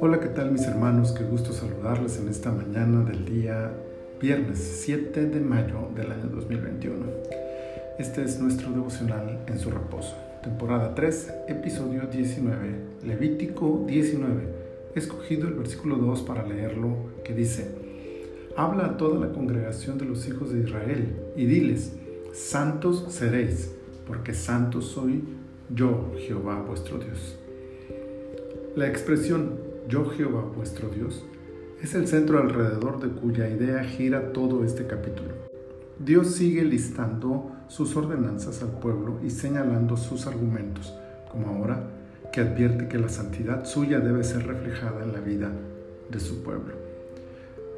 [0.00, 1.12] Hola, ¿qué tal mis hermanos?
[1.12, 3.72] Qué gusto saludarles en esta mañana del día
[4.20, 7.06] viernes 7 de mayo del año 2021.
[8.00, 12.74] Este es nuestro devocional en su reposo, temporada 3, episodio 19,
[13.04, 14.48] Levítico 19.
[14.96, 17.68] He escogido el versículo 2 para leerlo que dice,
[18.56, 21.92] Habla a toda la congregación de los hijos de Israel y diles,
[22.32, 23.70] Santos seréis,
[24.08, 25.22] porque santo soy
[25.68, 27.38] yo, Jehová vuestro Dios.
[28.76, 31.24] La expresión yo Jehová vuestro Dios,
[31.82, 35.30] es el centro alrededor de cuya idea gira todo este capítulo.
[35.98, 40.94] Dios sigue listando sus ordenanzas al pueblo y señalando sus argumentos,
[41.30, 41.88] como ahora
[42.32, 45.50] que advierte que la santidad suya debe ser reflejada en la vida
[46.10, 46.74] de su pueblo.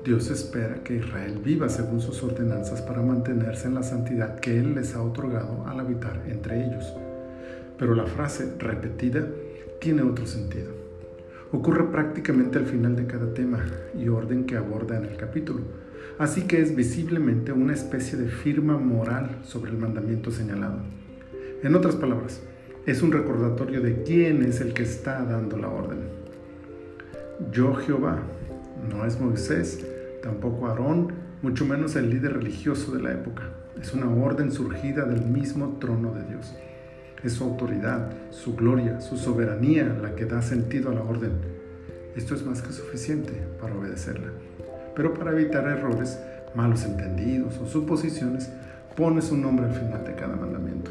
[0.04, 4.74] Dios espera que Israel viva según sus ordenanzas para mantenerse en la santidad que Él
[4.74, 6.94] les ha otorgado al habitar entre ellos.
[7.78, 9.26] Pero la frase repetida
[9.80, 10.78] tiene otro sentido
[11.52, 13.64] ocurre prácticamente al final de cada tema
[13.98, 15.60] y orden que aborda en el capítulo,
[16.18, 20.80] así que es visiblemente una especie de firma moral sobre el mandamiento señalado.
[21.62, 22.42] En otras palabras,
[22.86, 26.00] es un recordatorio de quién es el que está dando la orden.
[27.52, 28.22] Yo Jehová,
[28.90, 29.86] no es Moisés,
[30.22, 33.50] tampoco Aarón, mucho menos el líder religioso de la época.
[33.80, 36.54] Es una orden surgida del mismo trono de Dios.
[37.22, 41.32] Es su autoridad, su gloria, su soberanía la que da sentido a la orden.
[42.14, 44.30] Esto es más que suficiente para obedecerla.
[44.94, 46.18] Pero para evitar errores,
[46.54, 48.50] malos entendidos o suposiciones,
[48.96, 50.90] pone su nombre al final de cada mandamiento.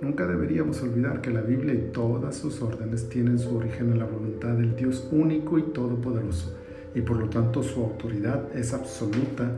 [0.00, 4.06] Nunca deberíamos olvidar que la Biblia y todas sus órdenes tienen su origen en la
[4.06, 6.56] voluntad del Dios único y todopoderoso,
[6.94, 9.50] y por lo tanto su autoridad es absoluta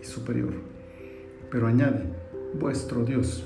[0.00, 0.54] y superior.
[1.50, 2.04] Pero añade,
[2.58, 3.44] vuestro Dios,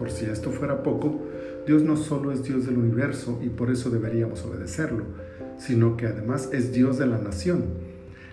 [0.00, 1.20] por si esto fuera poco,
[1.66, 5.04] Dios no solo es Dios del universo y por eso deberíamos obedecerlo,
[5.58, 7.64] sino que además es Dios de la nación.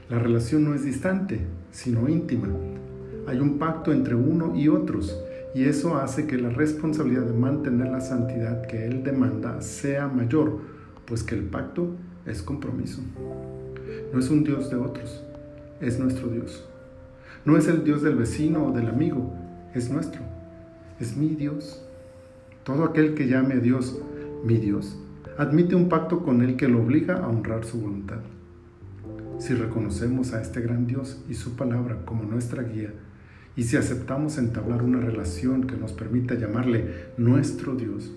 [0.09, 2.47] La relación no es distante, sino íntima.
[3.27, 5.21] Hay un pacto entre uno y otros,
[5.53, 10.59] y eso hace que la responsabilidad de mantener la santidad que Él demanda sea mayor,
[11.05, 11.89] pues que el pacto
[12.25, 13.01] es compromiso.
[14.13, 15.21] No es un Dios de otros,
[15.81, 16.65] es nuestro Dios.
[17.43, 19.33] No es el Dios del vecino o del amigo,
[19.75, 20.36] es nuestro
[20.99, 21.83] es mi Dios.
[22.63, 23.99] Todo aquel que llame a Dios
[24.43, 24.97] mi Dios,
[25.37, 28.19] admite un pacto con Él que lo obliga a honrar su voluntad.
[29.39, 32.93] Si reconocemos a este gran Dios y su palabra como nuestra guía,
[33.55, 38.11] y si aceptamos entablar una relación que nos permita llamarle nuestro Dios,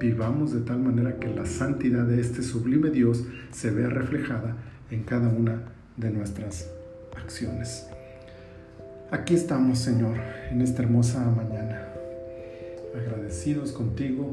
[0.00, 4.56] vivamos de tal manera que la santidad de este sublime Dios se vea reflejada
[4.90, 5.62] en cada una
[5.96, 6.70] de nuestras
[7.16, 7.86] acciones.
[9.12, 10.16] Aquí estamos, Señor,
[10.50, 11.93] en esta hermosa mañana
[13.34, 14.32] agradecidos contigo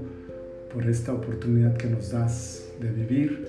[0.71, 3.47] por esta oportunidad que nos das de vivir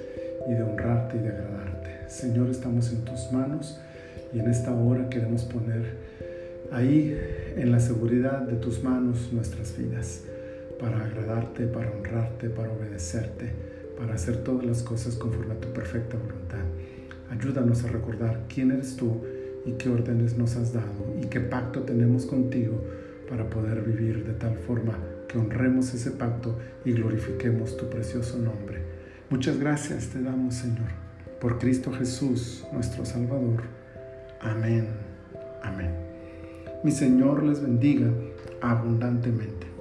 [0.48, 2.08] y de honrarte y de agradarte.
[2.08, 3.78] Señor, estamos en tus manos
[4.32, 5.94] y en esta hora queremos poner
[6.72, 7.14] ahí
[7.54, 10.22] en la seguridad de tus manos nuestras vidas
[10.80, 13.50] para agradarte, para honrarte, para obedecerte,
[13.98, 16.64] para hacer todas las cosas conforme a tu perfecta voluntad.
[17.30, 19.20] Ayúdanos a recordar quién eres tú
[19.66, 22.82] y qué órdenes nos has dado y qué pacto tenemos contigo
[23.32, 24.92] para poder vivir de tal forma
[25.26, 28.82] que honremos ese pacto y glorifiquemos tu precioso nombre.
[29.30, 30.88] Muchas gracias te damos, Señor,
[31.40, 33.62] por Cristo Jesús, nuestro Salvador.
[34.38, 34.86] Amén.
[35.62, 35.92] Amén.
[36.84, 38.10] Mi Señor les bendiga
[38.60, 39.71] abundantemente.